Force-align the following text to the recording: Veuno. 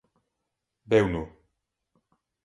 Veuno. 0.91 1.23